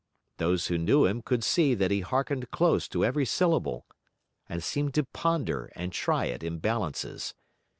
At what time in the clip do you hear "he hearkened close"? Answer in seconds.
1.91-2.87